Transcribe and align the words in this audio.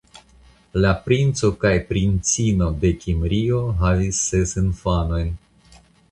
La 0.83 0.91
princo 1.07 1.49
kaj 1.63 1.73
princino 1.89 2.69
de 2.83 2.91
Kimrio 3.03 3.59
havis 3.83 4.23
ses 4.31 4.55
infanojn. 4.63 5.29